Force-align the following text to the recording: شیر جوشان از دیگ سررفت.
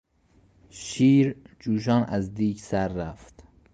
شیر 0.69 1.35
جوشان 1.59 2.03
از 2.03 2.33
دیگ 2.33 2.57
سررفت. 2.57 3.43